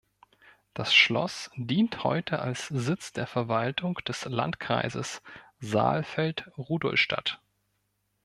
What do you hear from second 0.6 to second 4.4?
Das Schloss dient heute als Sitz der Verwaltung des